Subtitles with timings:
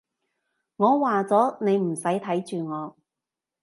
[0.77, 2.95] 我話咗，你唔使睇住我